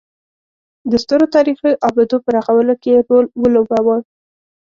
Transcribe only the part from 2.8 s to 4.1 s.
کې یې رول ولوباوه.